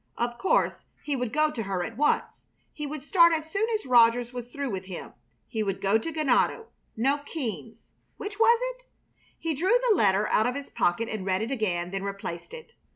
[0.17, 2.41] Of course he would go to her at once.
[2.73, 5.13] He would start as soon as Rogers was through with him.
[5.47, 6.69] He would go to Ganado.
[6.97, 7.91] No, Keams.
[8.17, 8.85] Which was it?
[9.37, 12.73] He drew the letter out of his pocket and read it again, then replaced it.